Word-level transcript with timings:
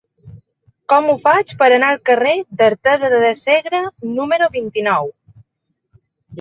Com 0.93 1.09
ho 1.11 1.13
faig 1.25 1.53
per 1.59 1.67
anar 1.75 1.91
al 1.97 2.01
carrer 2.11 2.33
d'Artesa 2.63 3.13
de 3.15 3.21
Segre 3.45 3.85
número 4.17 4.51
vint-i-nou? 4.59 5.17